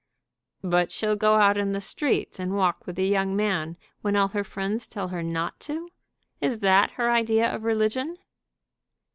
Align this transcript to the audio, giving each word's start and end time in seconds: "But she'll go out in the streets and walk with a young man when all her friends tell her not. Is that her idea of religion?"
"But 0.63 0.91
she'll 0.91 1.15
go 1.15 1.35
out 1.35 1.59
in 1.59 1.73
the 1.73 1.79
streets 1.79 2.39
and 2.39 2.55
walk 2.57 2.87
with 2.87 2.97
a 2.97 3.03
young 3.05 3.35
man 3.35 3.77
when 4.01 4.15
all 4.15 4.29
her 4.29 4.43
friends 4.43 4.87
tell 4.87 5.09
her 5.09 5.21
not. 5.21 5.69
Is 6.39 6.57
that 6.61 6.89
her 6.97 7.11
idea 7.11 7.53
of 7.53 7.65
religion?" 7.65 8.17